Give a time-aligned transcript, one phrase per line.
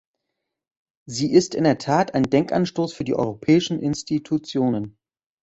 [1.05, 4.97] Sie ist in der Tat ein Denkanstoß für die Europäischen Institutionen.